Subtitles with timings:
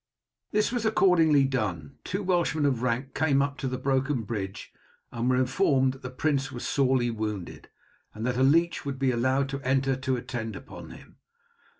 [0.51, 1.99] This was accordingly done.
[2.03, 4.73] Two Welshmen of rank came up to the broken bridge
[5.11, 7.69] and were informed that their prince was sorely wounded,
[8.15, 11.17] and that a leech would be allowed to enter to attend upon him.